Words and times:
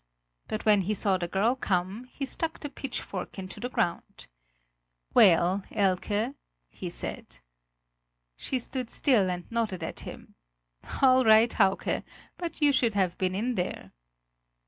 But 0.47 0.65
when 0.65 0.81
he 0.81 0.95
saw 0.95 1.19
the 1.19 1.27
girl 1.27 1.55
come, 1.55 2.05
he 2.05 2.25
stuck 2.25 2.59
the 2.59 2.69
pitchfork 2.69 3.37
into 3.37 3.59
the 3.59 3.69
ground. 3.69 4.25
"Well, 5.13 5.61
Elke!" 5.71 6.33
he 6.69 6.89
said. 6.89 7.39
She 8.35 8.57
stood 8.57 8.89
still 8.89 9.29
and 9.29 9.45
nodded 9.51 9.83
at 9.83 9.99
him: 9.99 10.33
"All 11.03 11.23
right, 11.23 11.53
Hauke 11.53 12.03
but 12.35 12.63
you 12.63 12.71
should 12.71 12.95
have 12.95 13.15
been 13.19 13.35
in 13.35 13.53
there!" 13.53 13.91